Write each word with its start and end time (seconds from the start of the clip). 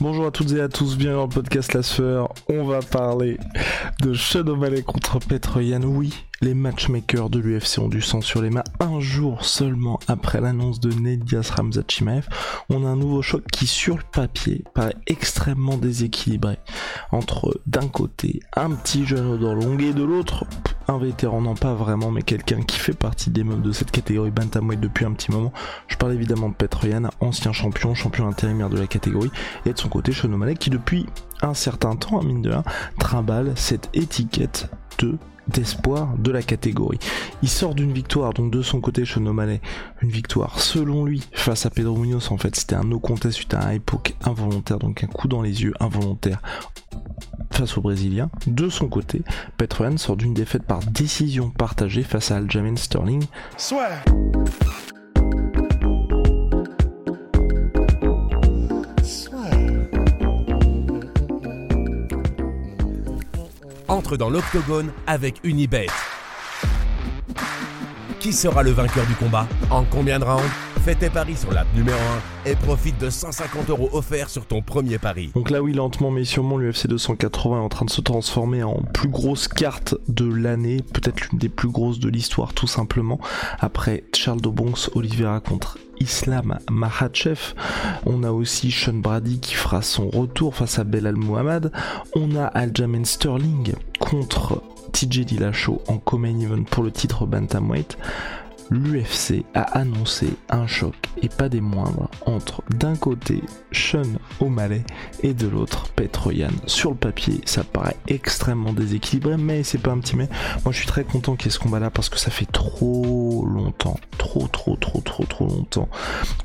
Bonjour 0.00 0.24
à 0.24 0.30
toutes 0.30 0.52
et 0.52 0.60
à 0.62 0.68
tous, 0.70 0.96
bienvenue 0.96 1.18
dans 1.18 1.26
le 1.26 1.28
podcast 1.28 1.74
La 1.74 1.82
Sueur. 1.82 2.32
On 2.48 2.64
va 2.64 2.80
parler 2.80 3.36
de 4.00 4.14
Sean 4.14 4.46
O'Malley 4.46 4.82
contre 4.82 5.18
Petr 5.18 5.60
Yan. 5.60 5.82
Oui, 5.82 6.24
les 6.42 6.54
matchmakers 6.54 7.28
de 7.28 7.38
l'UFC 7.38 7.78
ont 7.78 7.88
du 7.88 8.00
sang 8.00 8.22
sur 8.22 8.40
les 8.40 8.48
mains 8.48 8.64
un 8.80 8.98
jour 8.98 9.44
seulement 9.44 10.00
après 10.08 10.40
l'annonce 10.40 10.80
de 10.80 10.90
Nedias 10.90 11.52
Ramzat 11.54 11.82
Chimaev. 11.86 12.26
On 12.70 12.86
a 12.86 12.88
un 12.88 12.96
nouveau 12.96 13.20
choc 13.20 13.44
qui, 13.52 13.66
sur 13.66 13.96
le 13.96 14.02
papier, 14.10 14.64
paraît 14.72 14.96
extrêmement 15.06 15.76
déséquilibré. 15.76 16.58
Entre, 17.12 17.60
d'un 17.66 17.88
côté, 17.88 18.40
un 18.56 18.70
petit 18.70 19.04
jeune 19.04 19.38
longues 19.38 19.82
et 19.82 19.92
de 19.92 20.02
l'autre, 20.02 20.44
un 20.88 20.96
vétéran, 20.96 21.42
non 21.42 21.54
pas 21.54 21.74
vraiment, 21.74 22.10
mais 22.10 22.22
quelqu'un 22.22 22.62
qui 22.62 22.78
fait 22.78 22.94
partie 22.94 23.30
des 23.30 23.44
meubles 23.44 23.62
de 23.62 23.72
cette 23.72 23.90
catégorie 23.90 24.30
bantamweight 24.30 24.80
depuis 24.80 25.04
un 25.04 25.12
petit 25.12 25.30
moment. 25.30 25.52
Je 25.88 25.96
parle 25.96 26.14
évidemment 26.14 26.48
de 26.48 26.54
Petr 26.54 26.86
Yan, 26.86 27.10
ancien 27.20 27.52
champion, 27.52 27.94
champion 27.94 28.26
intérimaire 28.26 28.70
de 28.70 28.78
la 28.78 28.86
catégorie, 28.86 29.30
et 29.66 29.74
de 29.74 29.78
son 29.78 29.90
côté, 29.90 30.12
Sean 30.12 30.32
O'Malley, 30.32 30.54
qui 30.54 30.70
depuis 30.70 31.06
un 31.42 31.54
certain 31.54 31.96
temps, 31.96 32.18
à 32.18 32.24
mine 32.24 32.40
de 32.40 32.50
rien, 32.50 32.64
trimballe 32.98 33.52
cette 33.56 33.90
étiquette 33.92 34.70
de 35.00 35.18
d'espoir 35.48 36.16
de 36.16 36.30
la 36.30 36.42
catégorie. 36.42 36.98
Il 37.42 37.48
sort 37.48 37.74
d'une 37.74 37.92
victoire, 37.92 38.32
donc 38.32 38.52
de 38.52 38.62
son 38.62 38.80
côté 38.80 39.04
Sean 39.04 39.26
O'Malley, 39.26 39.60
une 40.00 40.10
victoire 40.10 40.60
selon 40.60 41.04
lui 41.04 41.22
face 41.32 41.66
à 41.66 41.70
Pedro 41.70 41.96
Munoz 41.96 42.30
en 42.30 42.36
fait 42.36 42.54
c'était 42.54 42.76
un 42.76 42.84
no 42.84 43.00
contest 43.00 43.36
suite 43.36 43.54
à 43.54 43.66
un 43.66 43.70
époque 43.72 44.14
involontaire, 44.22 44.78
donc 44.78 45.02
un 45.02 45.08
coup 45.08 45.26
dans 45.26 45.42
les 45.42 45.62
yeux 45.62 45.74
involontaire 45.80 46.40
face 47.50 47.76
au 47.76 47.80
Brésilien. 47.80 48.30
De 48.46 48.68
son 48.68 48.88
côté, 48.88 49.22
Petroyan 49.56 49.96
sort 49.96 50.16
d'une 50.16 50.34
défaite 50.34 50.62
par 50.62 50.80
décision 50.80 51.50
partagée 51.50 52.02
face 52.02 52.30
à 52.30 52.36
Aljamain 52.36 52.76
Sterling. 52.76 53.24
Entre 63.90 64.16
dans 64.16 64.30
l'octogone 64.30 64.92
avec 65.08 65.40
Unibet. 65.42 65.88
Qui 68.20 68.32
sera 68.32 68.62
le 68.62 68.70
vainqueur 68.70 69.04
du 69.06 69.14
combat? 69.14 69.48
En 69.68 69.82
combien 69.82 70.20
de 70.20 70.24
rounds? 70.24 70.69
Fais 70.82 70.94
tes 70.94 71.10
paris 71.10 71.36
sur 71.36 71.52
l'app 71.52 71.66
numéro 71.74 71.98
1 72.46 72.50
et 72.50 72.56
profite 72.56 72.98
de 72.98 73.10
150 73.10 73.68
euros 73.68 73.90
offerts 73.92 74.30
sur 74.30 74.46
ton 74.46 74.62
premier 74.62 74.98
pari. 74.98 75.30
Donc 75.34 75.50
là 75.50 75.60
oui, 75.60 75.74
lentement 75.74 76.10
mais 76.10 76.24
sûrement, 76.24 76.56
l'UFC 76.56 76.86
280 76.86 77.56
est 77.58 77.60
en 77.60 77.68
train 77.68 77.84
de 77.84 77.90
se 77.90 78.00
transformer 78.00 78.62
en 78.62 78.80
plus 78.94 79.10
grosse 79.10 79.46
carte 79.46 79.94
de 80.08 80.24
l'année, 80.24 80.78
peut-être 80.94 81.20
l'une 81.28 81.38
des 81.38 81.50
plus 81.50 81.68
grosses 81.68 81.98
de 81.98 82.08
l'histoire 82.08 82.54
tout 82.54 82.66
simplement, 82.66 83.20
après 83.58 84.04
Charles 84.14 84.40
Dobonks, 84.40 84.88
Oliveira 84.94 85.40
contre 85.40 85.76
Islam 86.00 86.58
Makhachev. 86.70 87.52
On 88.06 88.22
a 88.22 88.30
aussi 88.30 88.70
Sean 88.70 88.94
Brady 88.94 89.38
qui 89.38 89.56
fera 89.56 89.82
son 89.82 90.08
retour 90.08 90.54
face 90.54 90.78
à 90.78 90.84
Belal 90.84 91.16
Muhammad. 91.16 91.72
On 92.14 92.34
a 92.36 92.46
Aljamain 92.46 93.04
Sterling 93.04 93.74
contre 93.98 94.62
TJ 94.92 95.26
Dillashaw 95.26 95.82
en 95.88 95.98
co-main 95.98 96.40
event 96.40 96.64
pour 96.64 96.82
le 96.82 96.90
titre 96.90 97.26
bantamweight 97.26 97.98
l'UFC 98.70 99.44
a 99.54 99.62
annoncé 99.78 100.28
un 100.48 100.66
choc 100.66 100.94
et 101.22 101.28
pas 101.28 101.48
des 101.48 101.60
moindres 101.60 102.08
entre 102.26 102.62
d'un 102.70 102.96
côté 102.96 103.42
Sean 103.72 104.02
O'Malley 104.40 104.84
et 105.22 105.34
de 105.34 105.48
l'autre 105.48 105.88
Petr 105.94 106.32
Yan. 106.32 106.50
Sur 106.66 106.90
le 106.90 106.96
papier, 106.96 107.40
ça 107.44 107.64
paraît 107.64 107.96
extrêmement 108.06 108.72
déséquilibré, 108.72 109.36
mais 109.36 109.62
c'est 109.62 109.78
pas 109.78 109.90
un 109.90 109.98
petit 109.98 110.16
mais. 110.16 110.28
Moi, 110.64 110.72
je 110.72 110.78
suis 110.78 110.86
très 110.86 111.04
content 111.04 111.36
qu'il 111.36 111.46
y 111.46 111.48
ait 111.48 111.52
ce 111.52 111.58
combat-là 111.58 111.90
parce 111.90 112.08
que 112.08 112.18
ça 112.18 112.30
fait 112.30 112.50
trop 112.50 113.19
longtemps, 113.44 113.98
trop, 114.18 114.46
trop, 114.48 114.76
trop, 114.76 115.00
trop, 115.00 115.24
trop 115.24 115.46
longtemps 115.46 115.88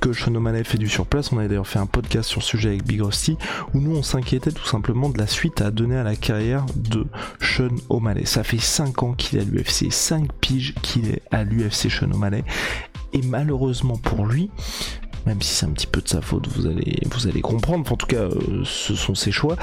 que 0.02 0.10
O'Malley 0.36 0.64
fait 0.64 0.78
du 0.78 0.90
surplace. 0.90 1.32
On 1.32 1.38
avait 1.38 1.48
d'ailleurs 1.48 1.68
fait 1.68 1.80
un 1.80 1.86
podcast 1.86 2.30
sur 2.30 2.42
ce 2.42 2.50
sujet 2.50 2.70
avec 2.70 2.86
Big 2.86 3.02
Rusty 3.02 3.38
où 3.74 3.80
nous 3.80 3.96
on 3.96 4.04
s'inquiétait 4.04 4.52
tout 4.52 4.66
simplement 4.66 5.10
de 5.10 5.18
la 5.18 5.28
suite 5.28 5.62
à 5.62 5.72
donner 5.72 5.98
à 5.98 6.04
la 6.04 6.16
carrière 6.16 6.66
de 6.76 7.06
Sean 7.40 7.76
O'Malley. 7.90 8.26
Ça 8.26 8.44
fait 8.44 8.60
5 8.60 9.04
ans 9.04 9.14
qu'il 9.14 9.38
est 9.38 9.42
à 9.42 9.46
l'UFC, 9.46 9.92
5 9.92 10.32
piges 10.34 10.74
qu'il 10.82 11.10
est 11.10 11.22
à 11.32 11.44
l'UFC 11.44 11.90
Sean 11.90 12.12
O'Malley. 12.12 12.44
Et 13.14 13.22
malheureusement 13.22 13.98
pour 13.98 14.26
lui, 14.26 14.50
même 15.26 15.42
si 15.42 15.54
c'est 15.54 15.66
un 15.66 15.72
petit 15.72 15.88
peu 15.88 16.02
de 16.02 16.08
sa 16.08 16.22
faute, 16.22 16.48
vous 16.48 16.68
allez, 16.68 17.00
vous 17.12 17.28
allez 17.28 17.42
comprendre, 17.42 17.92
en 17.92 17.96
tout 17.96 18.06
cas 18.06 18.18
euh, 18.18 18.62
ce 18.64 18.96
sont 18.96 19.16
ses 19.16 19.32
choix, 19.32 19.56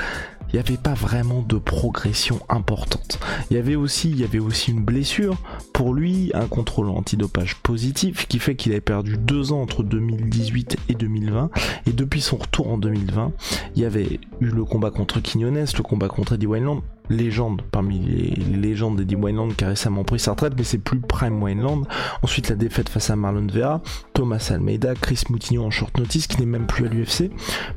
il 0.52 0.56
n'y 0.56 0.60
avait 0.60 0.76
pas 0.76 0.94
vraiment 0.94 1.42
de 1.42 1.56
progression 1.56 2.40
importante. 2.48 3.18
Il 3.50 3.56
y 3.56 3.58
avait 3.58 3.76
aussi, 3.76 4.10
il 4.10 4.20
y 4.20 4.24
avait 4.24 4.38
aussi 4.38 4.70
une 4.70 4.84
blessure. 4.84 5.36
Pour 5.72 5.94
lui, 5.94 6.30
un 6.34 6.46
contrôle 6.46 6.90
antidopage 6.90 7.56
positif 7.56 8.26
qui 8.26 8.38
fait 8.38 8.54
qu'il 8.54 8.72
avait 8.72 8.80
perdu 8.80 9.16
deux 9.16 9.52
ans 9.52 9.62
entre 9.62 9.82
2018 9.82 10.76
et 10.88 10.94
2020. 10.94 11.50
Et 11.86 11.92
depuis 11.92 12.20
son 12.20 12.36
retour 12.36 12.68
en 12.70 12.78
2020, 12.78 13.32
il 13.76 13.82
y 13.82 13.84
avait 13.86 14.20
eu 14.40 14.46
le 14.46 14.64
combat 14.64 14.90
contre 14.90 15.20
Quinones, 15.20 15.66
le 15.76 15.82
combat 15.82 16.08
contre 16.08 16.34
Eddie 16.34 16.46
Wineland, 16.46 16.82
légende 17.10 17.62
parmi 17.70 17.98
les 17.98 18.56
légendes 18.56 18.96
d'Eddie 18.96 19.16
Wineland 19.16 19.48
qui 19.48 19.64
a 19.64 19.68
récemment 19.68 20.04
pris 20.04 20.18
sa 20.18 20.32
retraite, 20.32 20.54
mais 20.56 20.64
c'est 20.64 20.78
plus 20.78 21.00
Prime 21.00 21.42
Wineland. 21.42 21.82
Ensuite, 22.22 22.48
la 22.48 22.56
défaite 22.56 22.88
face 22.88 23.10
à 23.10 23.16
Marlon 23.16 23.46
Vera, 23.46 23.82
Thomas 24.14 24.48
Almeida, 24.50 24.94
Chris 24.94 25.22
Moutinho 25.30 25.64
en 25.64 25.70
short 25.70 25.96
notice 25.98 26.26
qui 26.26 26.38
n'est 26.40 26.46
même 26.46 26.66
plus 26.66 26.86
à 26.86 26.88
l'UFC. 26.88 27.30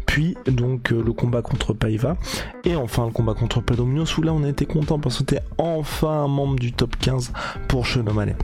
Puis 0.05 0.35
donc 0.47 0.91
euh, 0.91 1.03
le 1.03 1.13
combat 1.13 1.41
contre 1.41 1.73
Paiva 1.73 2.17
et 2.63 2.75
enfin 2.75 3.05
le 3.05 3.11
combat 3.11 3.33
contre 3.33 3.61
Pedro 3.61 3.85
Munoz 3.85 4.17
où 4.17 4.21
là 4.21 4.33
on 4.33 4.43
a 4.43 4.49
été 4.49 4.65
content 4.65 4.99
parce 4.99 5.15
que 5.15 5.19
c'était 5.19 5.43
enfin 5.57 6.23
un 6.23 6.27
membre 6.27 6.57
du 6.57 6.73
top 6.73 6.95
15 6.97 7.33
pour 7.67 7.85
O'Malley. 7.95 8.35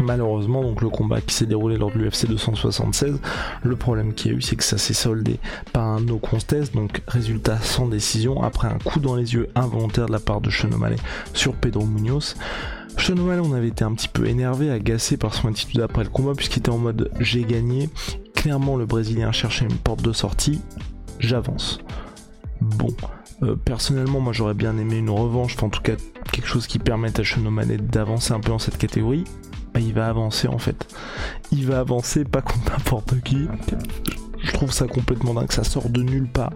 Malheureusement, 0.00 0.62
donc 0.62 0.82
le 0.82 0.88
combat 0.88 1.20
qui 1.20 1.34
s'est 1.34 1.46
déroulé 1.46 1.76
lors 1.76 1.92
de 1.92 1.98
l'UFC 1.98 2.26
276, 2.26 3.20
le 3.62 3.76
problème 3.76 4.12
qu'il 4.12 4.32
y 4.32 4.34
a 4.34 4.38
eu, 4.38 4.42
c'est 4.42 4.56
que 4.56 4.64
ça 4.64 4.76
s'est 4.76 4.94
soldé 4.94 5.38
par 5.72 5.84
un 5.84 6.00
no 6.00 6.18
contest, 6.18 6.74
donc 6.74 7.02
résultat 7.06 7.58
sans 7.58 7.86
décision 7.86 8.42
après 8.42 8.68
un 8.68 8.78
coup 8.78 8.98
dans 8.98 9.14
les 9.14 9.34
yeux 9.34 9.48
involontaire 9.54 10.06
de 10.06 10.12
la 10.12 10.18
part 10.18 10.40
de 10.40 10.50
O'Malley 10.72 10.96
sur 11.32 11.54
Pedro 11.54 11.86
Munoz. 11.86 12.34
O'Malley, 13.08 13.42
on 13.44 13.52
avait 13.52 13.68
été 13.68 13.84
un 13.84 13.94
petit 13.94 14.08
peu 14.08 14.26
énervé, 14.26 14.70
agacé 14.70 15.16
par 15.16 15.34
son 15.34 15.48
attitude 15.48 15.80
après 15.80 16.04
le 16.04 16.10
combat 16.10 16.32
puisqu'il 16.34 16.60
était 16.60 16.70
en 16.70 16.78
mode 16.78 17.10
j'ai 17.20 17.44
gagné. 17.44 17.88
Clairement, 18.34 18.76
le 18.76 18.86
Brésilien 18.86 19.30
cherchait 19.32 19.64
une 19.64 19.76
porte 19.76 20.02
de 20.02 20.12
sortie. 20.12 20.60
J'avance. 21.20 21.78
Bon, 22.60 22.94
euh, 23.42 23.56
personnellement, 23.56 24.20
moi 24.20 24.32
j'aurais 24.32 24.54
bien 24.54 24.76
aimé 24.78 24.96
une 24.96 25.10
revanche, 25.10 25.56
en 25.62 25.68
tout 25.68 25.82
cas 25.82 25.94
quelque 26.32 26.46
chose 26.46 26.66
qui 26.66 26.78
permette 26.78 27.20
à 27.20 27.22
O'Malley 27.38 27.76
d'avancer 27.76 28.32
un 28.32 28.40
peu 28.40 28.50
dans 28.50 28.58
cette 28.58 28.78
catégorie. 28.78 29.24
Il 29.80 29.94
va 29.94 30.08
avancer 30.08 30.48
en 30.48 30.58
fait. 30.58 30.86
Il 31.52 31.66
va 31.66 31.80
avancer 31.80 32.24
pas 32.24 32.42
contre 32.42 32.72
n'importe 32.72 33.20
qui. 33.22 33.46
Je 34.42 34.52
trouve 34.52 34.72
ça 34.72 34.86
complètement 34.86 35.34
dingue, 35.34 35.50
ça 35.52 35.64
sort 35.64 35.88
de 35.88 36.02
nulle 36.02 36.28
part. 36.28 36.52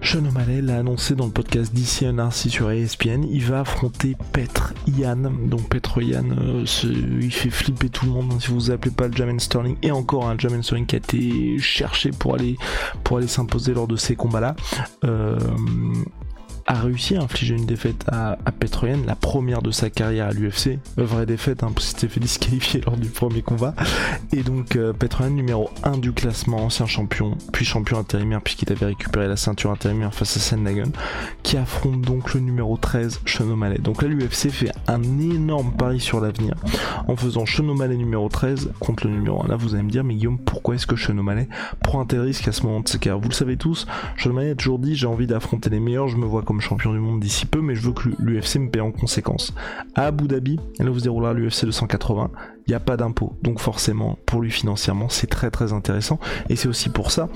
Sean 0.00 0.24
O'Malley 0.24 0.62
l'a 0.62 0.78
annoncé 0.78 1.14
dans 1.14 1.26
le 1.26 1.32
podcast 1.32 1.74
d'ici 1.74 2.06
NRC 2.06 2.48
sur 2.48 2.70
ESPN, 2.70 3.24
il 3.30 3.44
va 3.44 3.60
affronter 3.60 4.16
Petr 4.32 4.72
Yan. 4.86 5.30
Donc 5.46 5.68
Petr 5.68 6.00
Yan, 6.00 6.30
euh, 6.30 6.64
il 6.84 7.32
fait 7.32 7.50
flipper 7.50 7.88
tout 7.88 8.06
le 8.06 8.12
monde 8.12 8.32
hein, 8.32 8.38
si 8.40 8.48
vous 8.48 8.54
vous 8.54 8.70
appelez 8.70 8.92
pas 8.92 9.08
le 9.08 9.12
Jamin 9.14 9.38
Sterling. 9.38 9.76
Et 9.82 9.90
encore 9.90 10.28
un 10.28 10.38
Jamin 10.38 10.62
Sterling 10.62 10.86
qui 10.86 10.94
a 10.94 10.98
été 10.98 11.58
cherché 11.58 12.10
pour 12.10 12.36
aller, 12.36 12.56
pour 13.04 13.18
aller 13.18 13.26
s'imposer 13.26 13.74
lors 13.74 13.88
de 13.88 13.96
ces 13.96 14.16
combats-là. 14.16 14.56
Euh, 15.04 15.38
a 16.68 16.74
réussi 16.74 17.16
à 17.16 17.22
infliger 17.22 17.54
une 17.54 17.64
défaite 17.64 18.04
à, 18.12 18.32
à 18.44 18.52
Petroyan, 18.52 18.98
la 19.06 19.16
première 19.16 19.62
de 19.62 19.70
sa 19.70 19.88
carrière 19.88 20.26
à 20.26 20.32
l'UFC. 20.32 20.78
Vraie 20.98 21.24
défaite, 21.24 21.62
hein, 21.62 21.70
parce 21.74 21.86
qu'il 21.86 21.98
s'était 21.98 22.12
fait 22.12 22.20
disqualifier 22.20 22.80
lors 22.86 22.98
du 22.98 23.08
premier 23.08 23.40
combat. 23.40 23.74
Et 24.32 24.42
donc 24.42 24.76
euh, 24.76 24.92
numéro 25.30 25.70
1 25.82 25.96
du 25.96 26.12
classement, 26.12 26.58
ancien 26.66 26.84
champion, 26.84 27.36
puis 27.52 27.64
champion 27.64 27.98
intérimaire 27.98 28.42
puisqu'il 28.42 28.70
avait 28.70 28.86
récupéré 28.86 29.28
la 29.28 29.36
ceinture 29.36 29.70
intérimaire 29.70 30.12
face 30.12 30.36
à 30.36 30.40
Sandhagen, 30.40 30.92
qui 31.42 31.56
affronte 31.56 32.02
donc 32.02 32.34
le 32.34 32.40
numéro 32.40 32.76
13, 32.76 33.22
Sean. 33.24 33.46
Donc 33.80 34.02
là 34.02 34.08
l'UFC 34.08 34.50
fait 34.50 34.70
un 34.86 35.02
énorme 35.18 35.72
pari 35.72 36.00
sur 36.00 36.20
l'avenir 36.20 36.54
en 37.06 37.16
faisant 37.16 37.46
Sean 37.46 37.62
numéro 37.64 38.28
13 38.28 38.72
contre 38.78 39.06
le 39.06 39.14
numéro 39.14 39.42
1. 39.42 39.48
Là 39.48 39.56
vous 39.56 39.74
allez 39.74 39.84
me 39.84 39.90
dire, 39.90 40.04
mais 40.04 40.14
Guillaume, 40.14 40.38
pourquoi 40.38 40.74
est-ce 40.74 40.86
que 40.86 40.96
Sean 40.96 41.16
prend 41.82 42.02
un 42.02 42.06
tel 42.06 42.20
risque 42.20 42.46
à 42.46 42.52
ce 42.52 42.62
moment 42.62 42.80
de 42.80 42.96
cas 42.98 43.14
Vous 43.14 43.28
le 43.28 43.34
savez 43.34 43.56
tous, 43.56 43.86
Sean 44.18 44.36
a 44.36 44.54
toujours 44.54 44.78
dit, 44.78 44.94
j'ai 44.94 45.06
envie 45.06 45.26
d'affronter 45.26 45.70
les 45.70 45.80
meilleurs, 45.80 46.08
je 46.08 46.16
me 46.18 46.26
vois 46.26 46.42
comme 46.42 46.57
champion 46.60 46.92
du 46.92 46.98
monde 46.98 47.20
d'ici 47.20 47.46
peu, 47.46 47.60
mais 47.60 47.74
je 47.74 47.82
veux 47.82 47.92
que 47.92 48.08
l'UFC 48.18 48.56
me 48.56 48.70
paie 48.70 48.80
en 48.80 48.92
conséquence. 48.92 49.54
À 49.94 50.06
Abu 50.06 50.28
Dhabi, 50.28 50.58
là 50.78 50.90
où 50.90 50.98
se 50.98 51.04
déroulera 51.04 51.32
l'UFC 51.32 51.64
280, 51.64 52.30
il 52.68 52.72
n'y 52.72 52.76
a 52.76 52.80
pas 52.80 52.98
d'impôt. 52.98 53.32
Donc 53.42 53.60
forcément, 53.60 54.18
pour 54.26 54.42
lui 54.42 54.50
financièrement, 54.50 55.08
c'est 55.08 55.26
très 55.26 55.50
très 55.50 55.72
intéressant. 55.72 56.20
Et 56.50 56.56
c'est 56.56 56.68
aussi 56.68 56.90
pour 56.90 57.10
ça 57.10 57.30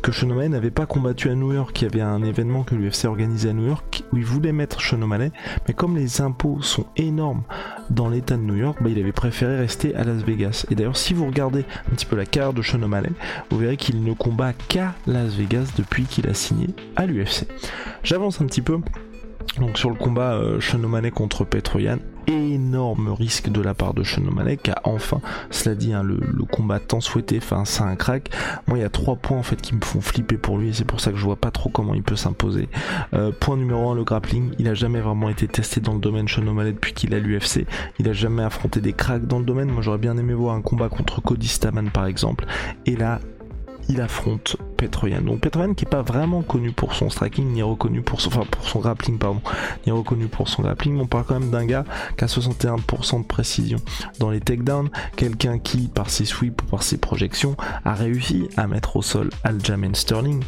que 0.00 0.12
Sean 0.12 0.28
n'avait 0.28 0.70
pas 0.70 0.86
combattu 0.86 1.28
à 1.28 1.34
New 1.34 1.52
York. 1.52 1.80
Il 1.80 1.84
y 1.84 1.88
avait 1.88 2.00
un 2.00 2.22
événement 2.22 2.64
que 2.64 2.74
l'UFC 2.74 3.04
organisait 3.04 3.50
à 3.50 3.52
New 3.52 3.66
York 3.66 4.02
où 4.12 4.16
il 4.16 4.24
voulait 4.24 4.52
mettre 4.52 4.80
Sean 4.80 4.98
mais 4.98 5.74
comme 5.74 5.96
les 5.96 6.20
impôts 6.20 6.62
sont 6.62 6.86
énormes 6.96 7.42
dans 7.90 8.08
l'état 8.08 8.36
de 8.36 8.42
New 8.42 8.56
York, 8.56 8.78
bah, 8.80 8.88
il 8.90 8.98
avait 8.98 9.12
préféré 9.12 9.56
rester 9.56 9.94
à 9.94 10.04
Las 10.04 10.22
Vegas. 10.22 10.66
Et 10.70 10.74
d'ailleurs, 10.74 10.96
si 10.96 11.14
vous 11.14 11.26
regardez 11.26 11.64
un 11.90 11.94
petit 11.94 12.06
peu 12.06 12.16
la 12.16 12.26
carrière 12.26 12.52
de 12.52 12.62
Sean 12.62 12.78
vous 13.50 13.58
verrez 13.58 13.76
qu'il 13.76 14.02
ne 14.02 14.12
combat 14.14 14.52
qu'à 14.52 14.94
Las 15.06 15.34
Vegas 15.34 15.72
depuis 15.76 16.04
qu'il 16.04 16.28
a 16.28 16.34
signé 16.34 16.68
à 16.96 17.06
l'UFC. 17.06 17.46
J'avance 18.02 18.40
un 18.40 18.46
petit 18.46 18.62
peu. 18.62 18.78
Donc 19.58 19.78
sur 19.78 19.90
le 19.90 19.96
combat 19.96 20.34
euh, 20.34 20.60
contre 21.10 21.44
Petroyan, 21.44 21.98
énorme 22.28 23.08
risque 23.08 23.48
de 23.48 23.60
la 23.60 23.74
part 23.74 23.94
de 23.94 24.02
qui 24.56 24.70
a 24.70 24.80
enfin, 24.84 25.20
cela 25.50 25.74
dit, 25.74 25.92
hein, 25.92 26.02
le, 26.02 26.18
combat 26.50 26.80
tant 26.80 27.00
souhaité 27.00 27.40
face 27.40 27.80
à 27.80 27.84
un 27.84 27.96
crack. 27.96 28.30
Moi, 28.66 28.78
il 28.78 28.80
y 28.80 28.84
a 28.84 28.88
trois 28.88 29.16
points 29.16 29.38
en 29.38 29.42
fait 29.42 29.60
qui 29.60 29.74
me 29.74 29.80
font 29.80 30.00
flipper 30.00 30.36
pour 30.36 30.58
lui 30.58 30.70
et 30.70 30.72
c'est 30.72 30.84
pour 30.84 31.00
ça 31.00 31.10
que 31.10 31.18
je 31.18 31.24
vois 31.24 31.36
pas 31.36 31.50
trop 31.50 31.68
comment 31.68 31.94
il 31.94 32.02
peut 32.02 32.16
s'imposer. 32.16 32.68
Euh, 33.14 33.32
point 33.38 33.56
numéro 33.56 33.90
1, 33.90 33.94
le 33.94 34.04
grappling. 34.04 34.52
Il 34.58 34.68
a 34.68 34.74
jamais 34.74 35.00
vraiment 35.00 35.28
été 35.28 35.46
testé 35.46 35.80
dans 35.80 35.94
le 35.94 36.00
domaine 36.00 36.28
Sean 36.28 36.42
depuis 36.42 36.92
qu'il 36.92 37.14
a 37.14 37.18
l'UFC. 37.18 37.66
Il 37.98 38.08
a 38.08 38.12
jamais 38.12 38.42
affronté 38.42 38.80
des 38.80 38.92
cracks 38.92 39.26
dans 39.26 39.38
le 39.38 39.44
domaine. 39.44 39.70
Moi, 39.70 39.82
j'aurais 39.82 39.98
bien 39.98 40.16
aimé 40.16 40.34
voir 40.34 40.54
un 40.54 40.62
combat 40.62 40.88
contre 40.88 41.20
Cody 41.20 41.48
Staman 41.48 41.90
par 41.90 42.06
exemple. 42.06 42.46
Et 42.86 42.96
là, 42.96 43.20
il 43.88 44.00
affronte 44.00 44.56
Petroyan. 44.76 45.22
Donc 45.22 45.40
Petroyan 45.40 45.74
qui 45.74 45.84
est 45.84 45.88
pas 45.88 46.02
vraiment 46.02 46.42
connu 46.42 46.72
pour 46.72 46.94
son 46.94 47.10
striking, 47.10 47.52
ni 47.52 47.62
reconnu 47.62 48.02
pour 48.02 48.20
son, 48.20 48.28
enfin 48.28 48.44
pour 48.50 48.68
son 48.68 48.80
grappling, 48.80 49.18
pardon, 49.18 49.40
ni 49.86 49.92
reconnu 49.92 50.28
pour 50.28 50.48
son 50.48 50.62
grappling. 50.62 50.98
On 51.00 51.06
parle 51.06 51.24
quand 51.24 51.40
même 51.40 51.50
d'un 51.50 51.64
gars 51.64 51.84
qui 52.16 52.24
a 52.24 52.26
61% 52.26 53.22
de 53.22 53.26
précision 53.26 53.78
dans 54.18 54.30
les 54.30 54.40
takedowns, 54.40 54.90
quelqu'un 55.16 55.58
qui, 55.58 55.88
par 55.88 56.10
ses 56.10 56.24
sweeps 56.24 56.62
ou 56.64 56.66
par 56.66 56.82
ses 56.82 56.98
projections, 56.98 57.56
a 57.84 57.94
réussi 57.94 58.48
à 58.56 58.66
mettre 58.66 58.96
au 58.96 59.02
sol 59.02 59.30
Aljamain 59.44 59.94
Sterling 59.94 60.42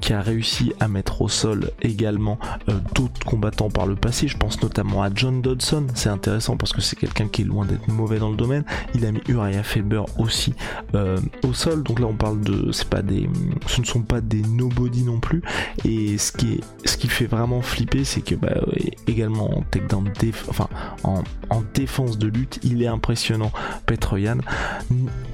qui 0.00 0.12
a 0.12 0.20
réussi 0.20 0.72
à 0.80 0.88
mettre 0.88 1.22
au 1.22 1.28
sol 1.28 1.70
également 1.82 2.38
euh, 2.68 2.78
d'autres 2.94 3.24
combattants 3.24 3.70
par 3.70 3.86
le 3.86 3.96
passé. 3.96 4.28
Je 4.28 4.36
pense 4.36 4.62
notamment 4.62 5.02
à 5.02 5.10
John 5.14 5.42
Dodson. 5.42 5.86
C'est 5.94 6.08
intéressant 6.08 6.56
parce 6.56 6.72
que 6.72 6.80
c'est 6.80 6.96
quelqu'un 6.96 7.28
qui 7.28 7.42
est 7.42 7.44
loin 7.44 7.64
d'être 7.64 7.88
mauvais 7.88 8.18
dans 8.18 8.30
le 8.30 8.36
domaine. 8.36 8.64
Il 8.94 9.04
a 9.06 9.12
mis 9.12 9.20
Uriah 9.28 9.62
Faber 9.62 10.02
aussi 10.18 10.54
euh, 10.94 11.18
au 11.44 11.52
sol. 11.52 11.82
Donc 11.82 12.00
là, 12.00 12.06
on 12.06 12.14
parle 12.14 12.40
de, 12.40 12.72
c'est 12.72 12.88
pas 12.88 13.02
des, 13.02 13.28
ce 13.66 13.80
ne 13.80 13.86
sont 13.86 14.02
pas 14.02 14.20
des 14.20 14.42
nobody 14.42 15.02
non 15.02 15.20
plus. 15.20 15.42
Et 15.84 16.18
ce 16.18 16.32
qui 16.32 16.54
est, 16.54 16.88
ce 16.88 16.96
qui 16.96 17.08
fait 17.08 17.26
vraiment 17.26 17.62
flipper, 17.62 18.04
c'est 18.04 18.22
que 18.22 18.34
bah, 18.34 18.54
également 19.06 19.58
en 19.58 19.62
takedown, 19.62 20.10
enfin 20.48 20.68
en, 21.04 21.22
en, 21.50 21.62
défense 21.74 22.18
de 22.18 22.26
lutte, 22.26 22.58
il 22.62 22.82
est 22.82 22.86
impressionnant. 22.86 23.52
Petroyan. 23.86 24.38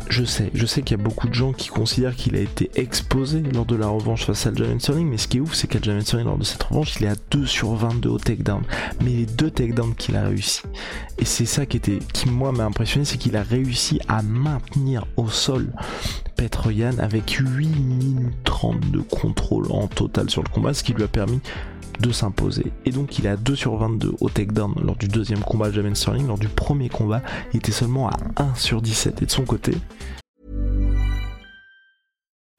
Je 0.09 0.25
sais, 0.25 0.51
je 0.55 0.67
sais 0.67 0.83
qu'il 0.83 0.97
y 0.97 1.01
a 1.01 1.03
beaucoup 1.03 1.29
de 1.29 1.35
gens 1.35 1.53
qui 1.53 1.69
considèrent 1.69 2.15
qu'il 2.15 2.37
a 2.37 2.41
été 2.41 2.71
exposé 2.77 3.43
lors 3.43 3.65
de 3.65 3.77
la 3.77 3.89
revanche 3.89 4.25
face 4.27 4.47
à 4.47 4.51
Aljamain 4.57 4.79
Sterling, 4.79 5.09
mais 5.09 5.19
ce 5.19 5.29
qui 5.29 5.37
est 5.37 5.41
ouf, 5.41 5.55
c'est 5.55 5.67
qu'Aljamain 5.67 6.01
Sterling, 6.01 6.27
lors 6.27 6.39
de 6.39 6.45
cette 6.45 6.63
revanche, 6.63 6.97
il 6.99 7.07
est 7.07 7.11
à 7.11 7.17
2 7.31 7.47
sur 7.47 7.75
22 7.75 8.09
au 8.09 8.19
takedown. 8.19 8.63
Mais 9.03 9.11
les 9.11 9.27
deux 9.27 9.51
takedowns 9.51 9.95
qu'il 9.95 10.17
a 10.17 10.23
réussi, 10.23 10.63
et 11.19 11.25
c'est 11.25 11.47
ça 11.47 11.67
qui 11.67 11.77
était, 11.77 11.99
qui 12.13 12.29
moi 12.29 12.53
m'a 12.53 12.65
impressionné, 12.65 13.05
c'est 13.05 13.19
qu'il 13.19 13.37
a 13.37 13.43
réussi 13.43 14.01
à 14.09 14.23
maintenir 14.23 15.07
au 15.17 15.29
sol 15.29 15.73
Petroyan 16.37 16.99
avec 16.99 17.31
8 17.31 17.67
minutes 17.67 18.35
30 18.45 18.91
de 18.91 19.01
contrôle 19.01 19.71
en 19.71 19.87
total 19.87 20.31
sur 20.31 20.43
le 20.43 20.49
combat, 20.49 20.75
ce 20.75 20.83
qui 20.83 20.93
lui 20.93 21.03
a 21.03 21.09
permis 21.09 21.41
de 22.01 22.13
s'imposer. 22.13 22.73
Et 22.85 22.91
donc 22.91 23.19
il 23.19 23.27
est 23.27 23.31
à 23.31 23.37
2 23.37 23.57
sur 23.57 23.77
22 23.77 24.15
au 24.21 24.29
takedown 24.29 24.75
lors 24.83 24.97
du 24.97 25.09
deuxième 25.09 25.41
combat 25.41 25.71
de 25.71 25.95
Sterling. 25.95 26.27
Lors 26.27 26.39
du 26.39 26.49
premier 26.49 26.89
combat, 26.89 27.23
il 27.53 27.59
était 27.59 27.73
seulement 27.73 28.09
à 28.09 28.17
1 28.37 28.55
sur 28.55 28.83
17. 28.83 29.23
Et 29.23 29.27
de 29.27 29.31
son 29.31 29.45
côté, 29.45 29.73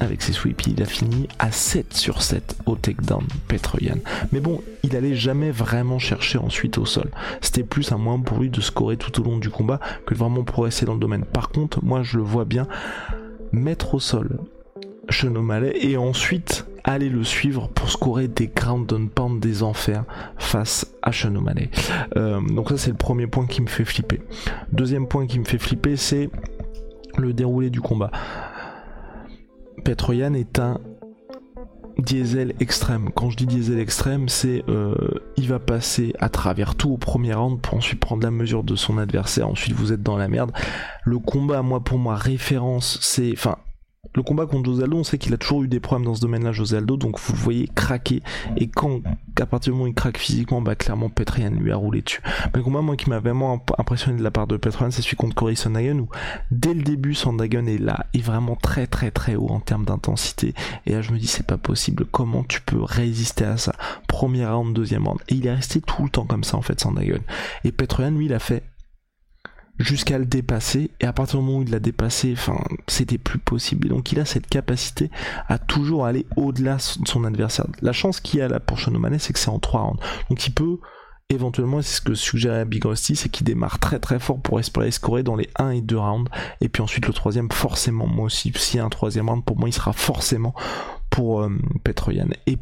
Avec 0.00 0.22
ses 0.22 0.32
sweeps, 0.32 0.66
il 0.66 0.82
a 0.82 0.86
fini 0.86 1.28
à 1.38 1.50
7 1.50 1.94
sur 1.94 2.22
7 2.22 2.56
au 2.66 2.76
takedown 2.76 3.24
Petroyan. 3.48 3.96
Mais 4.32 4.40
bon, 4.40 4.62
il 4.82 4.96
allait 4.96 5.14
jamais 5.14 5.50
vraiment 5.50 5.98
chercher 5.98 6.38
ensuite 6.38 6.78
au 6.78 6.86
sol. 6.86 7.10
C'était 7.40 7.64
plus 7.64 7.92
un 7.92 7.98
moyen 7.98 8.20
pour 8.20 8.38
lui 8.38 8.50
de 8.50 8.60
scorer 8.60 8.96
tout 8.96 9.20
au 9.20 9.24
long 9.24 9.38
du 9.38 9.50
combat 9.50 9.80
que 10.06 10.14
de 10.14 10.18
vraiment 10.18 10.44
progresser 10.44 10.86
dans 10.86 10.94
le 10.94 11.00
domaine. 11.00 11.24
Par 11.24 11.48
contre, 11.50 11.84
moi 11.84 12.02
je 12.02 12.16
le 12.16 12.22
vois 12.22 12.44
bien 12.44 12.66
mettre 13.52 13.94
au 13.94 14.00
sol 14.00 14.38
Chenomalet 15.10 15.74
et 15.80 15.96
ensuite 15.96 16.66
aller 16.84 17.08
le 17.08 17.24
suivre 17.24 17.68
pour 17.68 17.90
scorer 17.90 18.28
des 18.28 18.48
ground 18.48 18.92
and 18.92 19.08
pound 19.14 19.40
des 19.40 19.62
enfers 19.62 20.04
face 20.36 20.86
à 21.02 21.12
Chenomalet. 21.12 21.70
Euh, 22.16 22.40
donc 22.40 22.68
ça 22.70 22.78
c'est 22.78 22.90
le 22.90 22.96
premier 22.96 23.26
point 23.26 23.46
qui 23.46 23.62
me 23.62 23.66
fait 23.66 23.84
flipper. 23.84 24.20
Deuxième 24.72 25.06
point 25.08 25.26
qui 25.26 25.38
me 25.38 25.44
fait 25.44 25.58
flipper 25.58 25.96
c'est 25.96 26.30
le 27.16 27.32
déroulé 27.32 27.70
du 27.70 27.80
combat. 27.80 28.10
Petroyan 29.88 30.34
est 30.34 30.58
un 30.58 30.78
diesel 31.96 32.52
extrême. 32.60 33.08
Quand 33.14 33.30
je 33.30 33.38
dis 33.38 33.46
diesel 33.46 33.78
extrême, 33.78 34.28
c'est 34.28 34.62
euh, 34.68 34.94
il 35.38 35.48
va 35.48 35.58
passer 35.58 36.12
à 36.18 36.28
travers 36.28 36.74
tout 36.74 36.90
au 36.90 36.98
premier 36.98 37.32
round 37.32 37.58
pour 37.62 37.72
ensuite 37.72 37.98
prendre 37.98 38.22
la 38.22 38.30
mesure 38.30 38.64
de 38.64 38.76
son 38.76 38.98
adversaire. 38.98 39.48
Ensuite, 39.48 39.72
vous 39.72 39.94
êtes 39.94 40.02
dans 40.02 40.18
la 40.18 40.28
merde. 40.28 40.52
Le 41.04 41.18
combat, 41.18 41.62
moi 41.62 41.80
pour 41.80 41.98
moi, 41.98 42.16
référence, 42.16 42.98
c'est, 43.00 43.32
enfin, 43.32 43.56
le 44.14 44.22
combat 44.22 44.46
contre 44.46 44.70
José 44.70 44.84
Aldo, 44.84 44.96
on 44.98 45.04
sait 45.04 45.18
qu'il 45.18 45.32
a 45.34 45.36
toujours 45.36 45.62
eu 45.62 45.68
des 45.68 45.80
problèmes 45.80 46.06
dans 46.06 46.14
ce 46.14 46.20
domaine-là, 46.20 46.52
José 46.52 46.76
Aldo, 46.76 46.96
donc 46.96 47.18
vous 47.18 47.32
le 47.34 47.38
voyez 47.38 47.68
craquer. 47.68 48.22
Et 48.56 48.66
quand, 48.66 49.00
à 49.40 49.46
partir 49.46 49.72
du 49.72 49.78
moment 49.78 49.84
où 49.84 49.88
il 49.88 49.94
craque 49.94 50.18
physiquement, 50.18 50.60
bah 50.60 50.74
clairement 50.74 51.08
Petrian 51.08 51.50
lui 51.50 51.72
a 51.72 51.76
roulé 51.76 52.02
dessus. 52.02 52.20
Mais 52.46 52.58
le 52.58 52.62
combat, 52.62 52.80
moi, 52.80 52.96
qui 52.96 53.10
m'a 53.10 53.20
vraiment 53.20 53.64
impressionné 53.76 54.18
de 54.18 54.22
la 54.22 54.30
part 54.30 54.46
de 54.46 54.56
Petrian, 54.56 54.90
c'est 54.90 55.02
celui 55.02 55.16
contre 55.16 55.34
Cory 55.34 55.56
Sondagen, 55.56 56.00
où 56.00 56.08
dès 56.50 56.74
le 56.74 56.82
début, 56.82 57.14
Sondagen 57.14 57.66
est 57.66 57.78
là, 57.78 58.06
est 58.14 58.22
vraiment 58.22 58.56
très 58.56 58.86
très 58.86 59.10
très 59.10 59.36
haut 59.36 59.50
en 59.50 59.60
termes 59.60 59.84
d'intensité. 59.84 60.54
Et 60.86 60.92
là, 60.92 61.02
je 61.02 61.12
me 61.12 61.18
dis, 61.18 61.26
c'est 61.26 61.46
pas 61.46 61.58
possible. 61.58 62.04
Comment 62.10 62.44
tu 62.44 62.60
peux 62.60 62.82
résister 62.82 63.44
à 63.44 63.56
ça? 63.56 63.74
Premier 64.08 64.46
round, 64.46 64.74
deuxième 64.74 65.06
round. 65.06 65.20
Et 65.28 65.34
il 65.34 65.46
est 65.46 65.54
resté 65.54 65.80
tout 65.80 66.02
le 66.04 66.10
temps 66.10 66.24
comme 66.24 66.44
ça, 66.44 66.56
en 66.56 66.62
fait, 66.62 66.80
Sondagen. 66.80 67.20
Et 67.64 67.72
Petrian, 67.72 68.10
lui, 68.10 68.26
il 68.26 68.32
a 68.32 68.38
fait 68.38 68.62
jusqu'à 69.78 70.18
le 70.18 70.26
dépasser. 70.26 70.90
Et 71.00 71.06
à 71.06 71.12
partir 71.12 71.38
du 71.38 71.44
moment 71.44 71.58
où 71.58 71.62
il 71.62 71.70
l'a 71.70 71.80
dépassé 71.80 72.34
enfin 72.36 72.58
c'était 72.86 73.18
plus 73.18 73.38
possible. 73.38 73.88
Donc 73.88 74.12
il 74.12 74.20
a 74.20 74.24
cette 74.24 74.46
capacité 74.46 75.10
à 75.48 75.58
toujours 75.58 76.06
aller 76.06 76.26
au-delà 76.36 76.76
de 76.76 77.08
son 77.08 77.24
adversaire. 77.24 77.66
La 77.82 77.92
chance 77.92 78.20
qu'il 78.20 78.40
a 78.40 78.48
là 78.48 78.60
pour 78.60 78.78
Shonomane 78.78 79.18
c'est 79.18 79.32
que 79.32 79.38
c'est 79.38 79.50
en 79.50 79.58
3 79.58 79.80
rounds. 79.80 80.00
Donc 80.30 80.46
il 80.46 80.52
peut 80.52 80.78
éventuellement 81.30 81.82
c'est 81.82 81.96
ce 81.96 82.00
que 82.00 82.14
suggérait 82.14 82.64
Big 82.64 82.84
Rusty 82.84 83.16
c'est 83.16 83.28
qu'il 83.28 83.46
démarre 83.46 83.78
très 83.78 83.98
très 83.98 84.18
fort 84.18 84.40
pour 84.40 84.58
espérer 84.58 84.90
scorer 84.90 85.22
dans 85.22 85.36
les 85.36 85.48
1 85.56 85.70
et 85.70 85.80
2 85.80 85.98
rounds. 85.98 86.30
Et 86.60 86.68
puis 86.68 86.82
ensuite 86.82 87.06
le 87.06 87.12
troisième 87.12 87.50
forcément. 87.50 88.06
Moi 88.06 88.26
aussi 88.26 88.52
s'il 88.56 88.78
y 88.78 88.80
a 88.80 88.84
un 88.84 88.90
troisième 88.90 89.28
round 89.28 89.44
pour 89.44 89.58
moi 89.58 89.68
il 89.68 89.72
sera 89.72 89.92
forcément 89.92 90.54
pour 91.10 91.42
euh, 91.42 91.50
Petroyan 91.84 92.28
et 92.46 92.58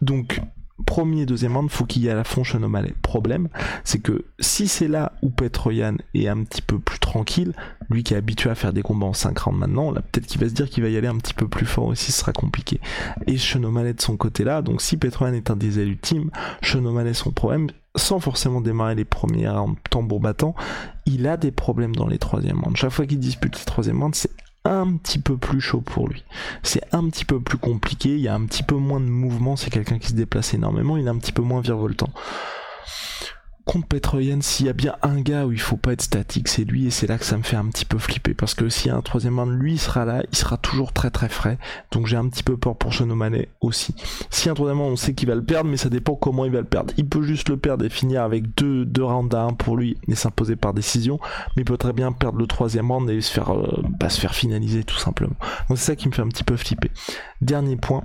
donc 0.00 0.40
premier 0.84 1.22
et 1.22 1.26
deuxième 1.26 1.56
round, 1.56 1.70
faut 1.70 1.84
qu'il 1.84 2.02
y 2.02 2.08
ait 2.08 2.10
à 2.10 2.14
la 2.14 2.24
fond 2.24 2.42
O'Malley. 2.54 2.94
Problème, 3.02 3.48
c'est 3.84 4.00
que 4.00 4.24
si 4.38 4.68
c'est 4.68 4.88
là 4.88 5.12
où 5.22 5.30
Petroyan 5.30 5.96
est 6.14 6.28
un 6.28 6.42
petit 6.44 6.62
peu 6.62 6.78
plus 6.78 6.98
tranquille, 6.98 7.54
lui 7.90 8.02
qui 8.02 8.14
est 8.14 8.16
habitué 8.16 8.50
à 8.50 8.54
faire 8.54 8.72
des 8.72 8.82
combats 8.82 9.06
en 9.06 9.12
5 9.12 9.38
rounds 9.38 9.58
maintenant, 9.58 9.90
là 9.90 10.00
peut-être 10.00 10.26
qu'il 10.26 10.40
va 10.40 10.48
se 10.48 10.54
dire 10.54 10.68
qu'il 10.68 10.82
va 10.82 10.88
y 10.88 10.96
aller 10.96 11.08
un 11.08 11.16
petit 11.16 11.34
peu 11.34 11.48
plus 11.48 11.66
fort 11.66 11.86
aussi, 11.86 12.12
ce 12.12 12.20
sera 12.20 12.32
compliqué. 12.32 12.80
Et 13.26 13.36
O'Malley 13.56 13.94
de 13.94 14.00
son 14.00 14.16
côté 14.16 14.44
là, 14.44 14.62
donc 14.62 14.80
si 14.80 14.96
Petroyan 14.96 15.34
est 15.34 15.50
un 15.50 15.56
des 15.56 15.78
ultimes, 15.78 16.30
O'Malley 16.74 17.14
son 17.14 17.30
problème, 17.30 17.68
sans 17.96 18.20
forcément 18.20 18.60
démarrer 18.60 18.94
les 18.94 19.04
premiers 19.04 19.48
rounds 19.48 19.78
tambour 19.90 20.20
battant, 20.20 20.54
il 21.06 21.26
a 21.26 21.36
des 21.36 21.50
problèmes 21.50 21.94
dans 21.94 22.06
les 22.06 22.18
troisièmes 22.18 22.60
rounds. 22.60 22.76
Chaque 22.76 22.92
fois 22.92 23.06
qu'il 23.06 23.18
dispute 23.18 23.58
les 23.58 23.64
troisième 23.64 24.00
rounds, 24.02 24.16
c'est 24.16 24.30
un 24.64 24.96
petit 24.96 25.18
peu 25.18 25.36
plus 25.36 25.60
chaud 25.60 25.80
pour 25.80 26.08
lui. 26.08 26.24
C'est 26.62 26.82
un 26.92 27.08
petit 27.08 27.24
peu 27.24 27.40
plus 27.40 27.58
compliqué, 27.58 28.10
il 28.10 28.20
y 28.20 28.28
a 28.28 28.34
un 28.34 28.44
petit 28.44 28.62
peu 28.62 28.76
moins 28.76 29.00
de 29.00 29.06
mouvement, 29.06 29.56
c'est 29.56 29.70
quelqu'un 29.70 29.98
qui 29.98 30.08
se 30.08 30.14
déplace 30.14 30.54
énormément, 30.54 30.96
il 30.96 31.06
est 31.06 31.10
un 31.10 31.18
petit 31.18 31.32
peu 31.32 31.42
moins 31.42 31.60
virevoltant. 31.60 32.10
Contre 33.70 33.86
Petroyan, 33.86 34.40
s'il 34.40 34.66
y 34.66 34.68
a 34.68 34.72
bien 34.72 34.96
un 35.02 35.20
gars 35.20 35.46
où 35.46 35.52
il 35.52 35.60
faut 35.60 35.76
pas 35.76 35.92
être 35.92 36.02
statique, 36.02 36.48
c'est 36.48 36.64
lui 36.64 36.88
et 36.88 36.90
c'est 36.90 37.06
là 37.06 37.18
que 37.18 37.24
ça 37.24 37.36
me 37.36 37.44
fait 37.44 37.54
un 37.54 37.66
petit 37.66 37.84
peu 37.84 37.98
flipper 37.98 38.34
parce 38.34 38.54
que 38.54 38.68
s'il 38.68 38.88
y 38.88 38.90
a 38.90 38.96
un 38.96 39.00
troisième 39.00 39.38
round, 39.38 39.56
lui 39.56 39.74
il 39.74 39.78
sera 39.78 40.04
là, 40.04 40.24
il 40.28 40.36
sera 40.36 40.56
toujours 40.56 40.92
très 40.92 41.10
très 41.10 41.28
frais. 41.28 41.56
Donc 41.92 42.08
j'ai 42.08 42.16
un 42.16 42.28
petit 42.28 42.42
peu 42.42 42.56
peur 42.56 42.74
pour 42.74 42.90
Manet 43.06 43.48
aussi. 43.60 43.94
Si 44.28 44.50
un 44.50 44.54
troisième 44.54 44.80
round, 44.80 44.94
on 44.94 44.96
sait 44.96 45.14
qu'il 45.14 45.28
va 45.28 45.36
le 45.36 45.44
perdre, 45.44 45.70
mais 45.70 45.76
ça 45.76 45.88
dépend 45.88 46.16
comment 46.16 46.44
il 46.44 46.50
va 46.50 46.58
le 46.58 46.66
perdre. 46.66 46.92
Il 46.96 47.08
peut 47.08 47.22
juste 47.22 47.48
le 47.48 47.58
perdre 47.58 47.84
et 47.84 47.90
finir 47.90 48.24
avec 48.24 48.56
deux, 48.56 48.84
deux 48.84 49.04
rounds 49.04 49.36
à 49.36 49.42
un 49.42 49.52
pour 49.52 49.76
lui 49.76 49.96
et 50.08 50.16
s'imposer 50.16 50.56
par 50.56 50.74
décision, 50.74 51.20
mais 51.54 51.62
il 51.62 51.64
peut 51.64 51.76
très 51.76 51.92
bien 51.92 52.10
perdre 52.10 52.38
le 52.38 52.48
troisième 52.48 52.90
round 52.90 53.08
et 53.08 53.20
se 53.20 53.30
faire, 53.30 53.56
euh, 53.56 53.84
bah, 54.00 54.08
se 54.08 54.20
faire 54.20 54.34
finaliser 54.34 54.82
tout 54.82 54.98
simplement. 54.98 55.36
Donc 55.68 55.78
c'est 55.78 55.86
ça 55.92 55.94
qui 55.94 56.08
me 56.08 56.12
fait 56.12 56.22
un 56.22 56.28
petit 56.28 56.42
peu 56.42 56.56
flipper. 56.56 56.90
Dernier 57.40 57.76
point, 57.76 58.02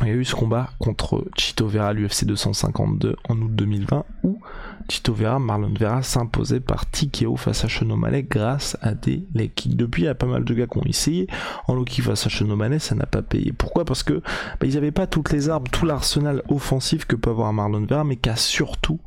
il 0.00 0.08
y 0.08 0.10
a 0.10 0.14
eu 0.14 0.24
ce 0.24 0.34
combat 0.34 0.70
contre 0.78 1.24
Chito 1.36 1.68
Vera 1.68 1.88
à 1.88 1.92
l'UFC 1.92 2.24
252 2.24 3.16
en 3.28 3.36
août 3.40 3.54
2020 3.54 4.04
où 4.24 4.40
Chito 4.88 5.14
Vera, 5.14 5.38
Marlon 5.38 5.72
Vera 5.78 6.02
s'imposait 6.02 6.60
par 6.60 6.86
TKO 6.86 7.36
face 7.36 7.64
à 7.64 7.68
Chenomale 7.68 8.22
grâce 8.22 8.76
à 8.82 8.94
des 8.94 9.24
leg 9.34 9.52
kicks. 9.54 9.76
Depuis, 9.76 10.02
il 10.02 10.04
y 10.06 10.08
a 10.08 10.14
pas 10.14 10.26
mal 10.26 10.44
de 10.44 10.54
gars 10.54 10.66
qui 10.66 10.78
ont 10.78 10.84
essayé. 10.84 11.28
En 11.68 11.74
low 11.74 11.84
kick 11.84 12.04
face 12.04 12.26
à 12.26 12.28
Chenomale, 12.28 12.80
ça 12.80 12.94
n'a 12.94 13.06
pas 13.06 13.22
payé. 13.22 13.52
Pourquoi? 13.52 13.84
Parce 13.84 14.02
que 14.02 14.22
bah, 14.60 14.66
ils 14.66 14.74
n'avaient 14.74 14.90
pas 14.90 15.06
toutes 15.06 15.32
les 15.32 15.48
armes, 15.48 15.68
tout 15.68 15.86
l'arsenal 15.86 16.42
offensif 16.48 17.04
que 17.04 17.16
peut 17.16 17.30
avoir 17.30 17.52
Marlon 17.52 17.86
Vera, 17.86 18.04
mais 18.04 18.16
qu'a 18.16 18.36
surtout 18.36 19.00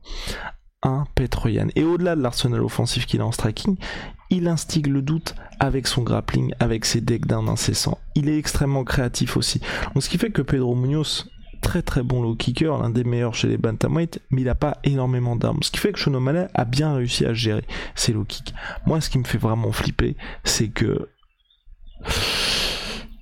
un 0.85 1.05
Petroyan. 1.15 1.67
Et 1.75 1.83
au-delà 1.83 2.15
de 2.15 2.21
l'arsenal 2.21 2.61
offensif 2.61 3.05
qu'il 3.05 3.19
a 3.19 3.25
en 3.25 3.31
striking, 3.31 3.75
il 4.29 4.47
instigue 4.47 4.87
le 4.87 5.01
doute 5.01 5.35
avec 5.59 5.87
son 5.87 6.03
grappling, 6.03 6.53
avec 6.59 6.85
ses 6.85 7.01
decks 7.01 7.25
d'un 7.25 7.47
incessant. 7.47 7.97
Il 8.15 8.29
est 8.29 8.37
extrêmement 8.37 8.83
créatif 8.83 9.35
aussi. 9.35 9.59
Donc 9.93 10.03
ce 10.03 10.09
qui 10.09 10.17
fait 10.17 10.29
que 10.29 10.41
Pedro 10.41 10.75
Munoz, 10.75 11.29
très 11.61 11.81
très 11.81 12.03
bon 12.03 12.21
low 12.21 12.35
kicker, 12.35 12.77
l'un 12.77 12.89
des 12.89 13.03
meilleurs 13.03 13.33
chez 13.33 13.47
les 13.47 13.57
bantamweight, 13.57 14.21
mais 14.29 14.41
il 14.41 14.45
n'a 14.45 14.55
pas 14.55 14.77
énormément 14.83 15.35
d'armes. 15.35 15.63
Ce 15.63 15.71
qui 15.71 15.79
fait 15.79 15.91
que 15.91 15.99
Shonomale 15.99 16.49
a 16.53 16.65
bien 16.65 16.93
réussi 16.93 17.25
à 17.25 17.33
gérer 17.33 17.65
ses 17.95 18.13
low 18.13 18.23
kicks. 18.23 18.53
Moi, 18.85 19.01
ce 19.01 19.09
qui 19.09 19.17
me 19.17 19.23
fait 19.23 19.37
vraiment 19.37 19.71
flipper, 19.71 20.15
c'est 20.43 20.69
que 20.69 21.09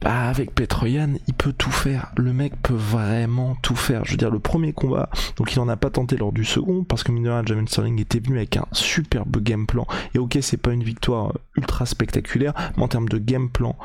bah, 0.04 0.28
avec 0.28 0.54
Petroyan, 0.54 1.14
il 1.28 1.34
peut 1.34 1.54
tout 1.54 1.72
faire. 1.72 2.12
Le 2.18 2.34
mec 2.34 2.62
peut 2.62 2.74
vraiment 2.74 3.56
tout 3.62 3.76
faire. 3.76 4.04
Je 4.04 4.12
veux 4.12 4.18
dire, 4.18 4.32
le 4.32 4.40
premier 4.40 4.74
combat, 4.74 5.10
donc 5.38 5.54
il 5.54 5.60
en 5.62 5.70
a 5.70 5.78
pas 5.78 5.90
tenté 5.90 6.18
lors 6.18 6.34
du 6.34 6.44
second, 6.44 6.84
parce 6.84 7.04
que 7.04 7.14
Minera 7.14 7.42
Jamin 7.46 7.66
Sterling 7.66 8.02
était 8.02 8.20
venu 8.20 8.36
avec 8.36 8.58
un 8.58 8.66
superbe 8.74 9.42
game 9.42 9.66
plan. 9.66 9.88
Et 10.14 10.20
ok, 10.20 10.38
c'est 10.42 10.58
pas 10.58 10.74
une 10.74 10.84
victoire 10.84 11.30
euh, 11.30 11.40
ultra 11.56 11.86
spectaculaire, 11.86 12.54
mais 12.76 12.84
en 12.84 12.90
termes 12.90 13.08
de 13.08 13.18
game 13.18 13.50
plan, 13.50 13.78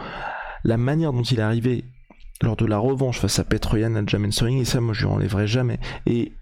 la 0.64 0.76
manière 0.76 1.12
dont 1.12 1.22
il 1.22 1.38
est 1.38 1.42
arrivé 1.42 1.84
lors 2.42 2.56
de 2.56 2.66
la 2.66 2.78
revanche 2.78 3.20
face 3.20 3.38
à 3.38 3.44
Petroyan 3.44 3.94
à 3.94 4.04
Jamin 4.04 4.32
Sterling, 4.32 4.58
et 4.58 4.64
ça, 4.64 4.80
moi, 4.80 4.94
je 4.94 5.06
lui 5.06 5.12
enlèverai 5.12 5.46
jamais. 5.46 5.78
Et 6.06 6.32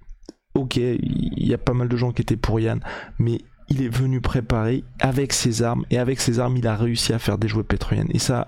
ok, 0.54 0.76
il 0.76 1.47
y 1.47 1.52
a 1.52 1.59
pas 1.59 1.75
mal 1.75 1.88
de 1.88 1.97
gens 1.99 2.12
qui 2.12 2.23
étaient 2.23 2.37
pour 2.37 2.61
Yann, 2.61 2.80
mais 3.18 3.42
il 3.68 3.83
est 3.83 3.95
venu 3.95 4.23
préparer 4.23 4.85
avec 5.00 5.35
ses 5.35 5.62
armes 5.62 5.85
et 5.90 5.99
avec 5.99 6.21
ses 6.21 6.38
armes 6.38 6.56
il 6.56 6.66
a 6.66 6.76
réussi 6.76 7.12
à 7.12 7.18
faire 7.18 7.37
déjouer 7.37 7.64
Petroyan 7.64 8.04
et 8.11 8.21
ça 8.21 8.47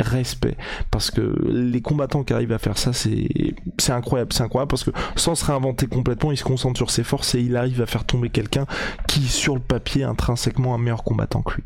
respect 0.00 0.56
parce 0.90 1.10
que 1.10 1.34
les 1.48 1.80
combattants 1.80 2.24
qui 2.24 2.32
arrivent 2.32 2.52
à 2.52 2.58
faire 2.58 2.78
ça 2.78 2.92
c'est 2.92 3.92
incroyable 3.92 4.32
c'est 4.32 4.42
incroyable 4.42 4.70
parce 4.70 4.84
que 4.84 4.90
sans 5.16 5.34
se 5.34 5.44
réinventer 5.44 5.86
complètement 5.86 6.32
il 6.32 6.36
se 6.36 6.44
concentre 6.44 6.76
sur 6.76 6.90
ses 6.90 7.04
forces 7.04 7.34
et 7.34 7.40
il 7.40 7.56
arrive 7.56 7.80
à 7.82 7.86
faire 7.86 8.04
tomber 8.04 8.30
quelqu'un 8.30 8.66
qui 9.06 9.22
sur 9.22 9.54
le 9.54 9.60
papier 9.60 10.04
intrinsèquement 10.04 10.74
un 10.74 10.78
meilleur 10.78 11.04
combattant 11.04 11.42
que 11.42 11.56
lui 11.56 11.64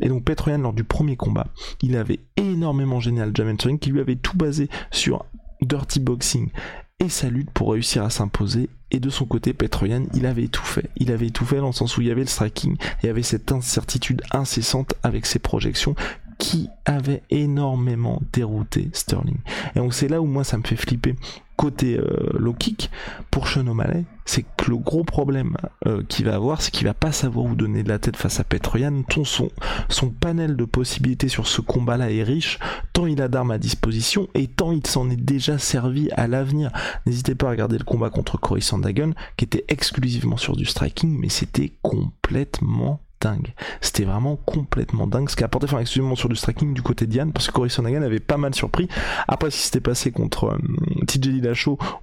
et 0.00 0.08
donc 0.08 0.24
Petroyan 0.24 0.58
lors 0.58 0.72
du 0.72 0.84
premier 0.84 1.16
combat 1.16 1.46
il 1.82 1.96
avait 1.96 2.20
énormément 2.36 3.00
génial 3.00 3.32
Jamen 3.34 3.56
qui 3.56 3.90
lui 3.90 4.00
avait 4.00 4.16
tout 4.16 4.36
basé 4.36 4.68
sur 4.90 5.24
dirty 5.62 6.00
boxing 6.00 6.50
et 7.00 7.08
sa 7.08 7.28
lutte 7.28 7.50
pour 7.50 7.72
réussir 7.72 8.04
à 8.04 8.10
s'imposer. 8.10 8.68
Et 8.90 9.00
de 9.00 9.10
son 9.10 9.24
côté, 9.24 9.52
Petroyan, 9.52 10.04
il 10.14 10.26
avait 10.26 10.46
tout 10.46 10.62
fait. 10.62 10.88
Il 10.96 11.10
avait 11.10 11.30
tout 11.30 11.44
fait 11.44 11.56
dans 11.56 11.68
le 11.68 11.72
sens 11.72 11.96
où 11.96 12.00
il 12.00 12.06
y 12.06 12.10
avait 12.10 12.20
le 12.20 12.28
striking, 12.28 12.74
et 12.74 12.78
il 13.02 13.06
y 13.06 13.08
avait 13.08 13.22
cette 13.22 13.50
incertitude 13.50 14.22
incessante 14.30 14.94
avec 15.02 15.26
ses 15.26 15.40
projections 15.40 15.96
qui 16.38 16.68
avait 16.84 17.22
énormément 17.30 18.20
dérouté 18.32 18.90
Sterling. 18.92 19.38
Et 19.74 19.78
donc 19.78 19.94
c'est 19.94 20.08
là 20.08 20.20
où 20.20 20.26
moi 20.26 20.44
ça 20.44 20.58
me 20.58 20.62
fait 20.62 20.76
flipper 20.76 21.16
côté 21.56 21.96
euh, 21.96 22.30
low 22.34 22.52
kick 22.52 22.90
pour 23.30 23.48
Sean 23.48 23.66
O'Malley, 23.66 24.04
c'est 24.24 24.42
que 24.42 24.70
le 24.70 24.76
gros 24.76 25.04
problème 25.04 25.56
euh, 25.86 26.02
qu'il 26.08 26.24
va 26.24 26.34
avoir, 26.34 26.60
c'est 26.60 26.70
qu'il 26.70 26.86
va 26.86 26.94
pas 26.94 27.12
savoir 27.12 27.46
où 27.46 27.54
donner 27.54 27.82
de 27.82 27.88
la 27.88 27.98
tête 27.98 28.16
face 28.16 28.40
à 28.40 28.44
Petroyan. 28.44 29.02
Son, 29.24 29.50
son 29.88 30.10
panel 30.10 30.56
de 30.56 30.64
possibilités 30.64 31.28
sur 31.28 31.46
ce 31.46 31.60
combat-là 31.60 32.10
est 32.10 32.22
riche, 32.22 32.58
tant 32.92 33.06
il 33.06 33.20
a 33.22 33.28
d'armes 33.28 33.52
à 33.52 33.58
disposition 33.58 34.28
et 34.34 34.46
tant 34.46 34.72
il 34.72 34.86
s'en 34.86 35.10
est 35.10 35.16
déjà 35.16 35.58
servi 35.58 36.10
à 36.12 36.26
l'avenir. 36.26 36.70
N'hésitez 37.06 37.34
pas 37.34 37.48
à 37.48 37.50
regarder 37.50 37.78
le 37.78 37.84
combat 37.84 38.10
contre 38.10 38.38
Cory 38.38 38.62
Sandagon, 38.62 39.14
qui 39.36 39.44
était 39.44 39.64
exclusivement 39.68 40.36
sur 40.36 40.56
du 40.56 40.64
striking, 40.64 41.16
mais 41.18 41.28
c'était 41.28 41.72
complètement 41.82 43.00
C'était 43.80 44.04
vraiment 44.04 44.36
complètement 44.36 45.06
dingue. 45.06 45.28
Ce 45.28 45.36
qui 45.36 45.42
a 45.42 45.46
apporté, 45.46 45.66
enfin, 45.66 45.78
exclusivement 45.78 46.16
sur 46.16 46.28
du 46.28 46.36
striking 46.36 46.74
du 46.74 46.82
côté 46.82 47.06
de 47.06 47.14
parce 47.32 47.46
que 47.46 47.52
Cory 47.52 47.70
Sandhagen 47.70 48.02
avait 48.02 48.20
pas 48.20 48.36
mal 48.36 48.54
surpris. 48.54 48.88
Après, 49.28 49.50
ce 49.50 49.56
qui 49.56 49.62
s'était 49.62 49.80
passé 49.80 50.10
contre 50.10 50.46
euh, 50.46 51.06
TJ 51.06 51.40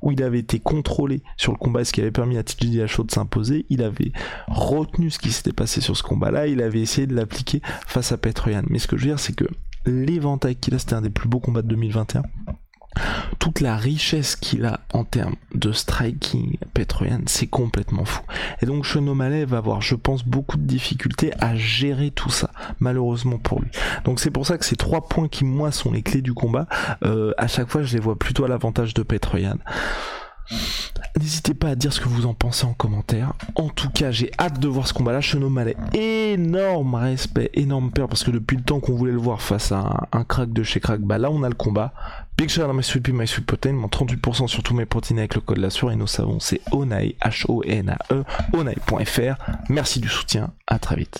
où 0.02 0.12
il 0.12 0.24
avait 0.24 0.40
été 0.40 0.60
contrôlé 0.60 1.22
sur 1.38 1.52
le 1.52 1.58
combat, 1.58 1.84
ce 1.84 1.92
qui 1.92 2.02
avait 2.02 2.12
permis 2.12 2.38
à 2.38 2.44
TJ 2.44 2.70
Dillashaw 2.70 3.04
de 3.04 3.12
s'imposer, 3.12 3.66
il 3.70 3.84
avait 3.84 4.12
retenu 4.48 5.10
ce 5.10 5.20
qui 5.20 5.32
s'était 5.32 5.54
passé 5.54 5.82
sur 5.82 5.98
ce 5.98 6.04
combat-là, 6.04 6.48
il 6.48 6.62
avait 6.62 6.82
essayé 6.82 7.08
de 7.08 7.16
l'appliquer 7.16 7.62
face 7.86 8.12
à 8.12 8.18
Petroyan. 8.18 8.64
Mais 8.70 8.80
ce 8.80 8.88
que 8.88 8.98
je 8.98 9.04
veux 9.04 9.10
dire, 9.10 9.20
c'est 9.20 9.36
que 9.36 9.46
l'éventail 9.86 10.56
qu'il 10.56 10.76
a, 10.76 10.80
c'était 10.80 10.94
un 10.94 11.02
des 11.02 11.10
plus 11.10 11.28
beaux 11.28 11.40
combats 11.40 11.62
de 11.62 11.68
2021 11.68 12.24
toute 13.42 13.60
la 13.60 13.76
richesse 13.76 14.36
qu'il 14.36 14.66
a 14.66 14.82
en 14.94 15.04
termes 15.04 15.36
de 15.56 15.72
striking 15.72 16.58
Petroyan, 16.76 17.22
c'est 17.26 17.48
complètement 17.48 18.06
fou. 18.06 18.22
Et 18.62 18.68
donc 18.68 18.84
Chenomale 18.84 19.46
va 19.46 19.58
avoir, 19.58 19.82
je 19.82 19.96
pense, 19.96 20.24
beaucoup 20.24 20.58
de 20.58 20.64
difficultés 20.64 21.34
à 21.40 21.56
gérer 21.56 22.12
tout 22.12 22.30
ça, 22.30 22.52
malheureusement 22.80 23.40
pour 23.40 23.60
lui. 23.60 23.72
Donc 24.06 24.20
c'est 24.20 24.30
pour 24.30 24.46
ça 24.46 24.60
que 24.60 24.66
ces 24.66 24.76
trois 24.76 25.08
points 25.08 25.28
qui, 25.28 25.44
moi, 25.44 25.72
sont 25.72 25.92
les 25.92 26.04
clés 26.04 26.22
du 26.22 26.36
combat, 26.36 26.68
euh, 27.04 27.34
à 27.40 27.48
chaque 27.48 27.68
fois, 27.68 27.82
je 27.82 27.96
les 27.96 28.00
vois 28.00 28.16
plutôt 28.16 28.46
à 28.46 28.48
l'avantage 28.48 28.94
de 28.94 29.02
Petroyan. 29.02 29.58
N'hésitez 31.22 31.54
pas 31.54 31.70
à 31.70 31.76
dire 31.76 31.94
ce 31.94 32.02
que 32.02 32.10
vous 32.10 32.26
en 32.26 32.34
pensez 32.34 32.66
en 32.66 32.74
commentaire. 32.74 33.34
En 33.54 33.70
tout 33.70 33.92
cas, 33.92 34.10
j'ai 34.10 34.32
hâte 34.40 34.60
de 34.60 34.68
voir 34.68 34.88
ce 34.88 34.94
combat-là. 34.94 35.22
Chenomalet, 35.22 35.78
énorme 35.94 36.96
respect, 36.96 37.52
énorme 37.54 37.92
peur, 37.92 38.08
parce 38.08 38.24
que 38.24 38.32
depuis 38.32 38.58
le 38.58 38.64
temps 38.64 38.80
qu'on 38.80 38.96
voulait 38.96 39.12
le 39.12 39.20
voir 39.20 39.40
face 39.40 39.72
à 39.72 40.08
un, 40.12 40.24
crack 40.24 40.52
de 40.52 40.64
chez 40.64 40.80
crack, 40.80 41.02
bah 41.02 41.20
là 41.20 41.30
on 41.30 41.44
a 41.44 41.50
le 41.50 41.54
combat. 41.54 41.94
Big 42.40 42.50
shout 42.50 42.64
out 42.64 42.74
my 42.74 42.84
sweet 42.84 43.08
my 43.10 43.28
sweet 43.28 43.46
protein, 43.46 43.74
mon 43.74 43.88
38% 43.88 44.48
sur 44.48 44.64
tous 44.64 44.74
mes 44.74 44.88
protéines 44.88 45.20
avec 45.20 45.36
le 45.36 45.42
code 45.42 45.60
la 45.60 45.68
et 45.68 45.96
nos 45.96 46.08
savons 46.08 46.40
c'est 46.40 46.60
Onae, 46.72 47.14
H-O-N-A-E, 47.22 48.24
onae.fr. 48.54 49.36
Merci 49.70 50.00
du 50.00 50.10
soutien, 50.10 50.52
à 50.66 50.80
très 50.80 50.96
vite. 50.96 51.20